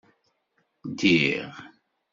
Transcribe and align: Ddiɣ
Ddiɣ 0.89 1.49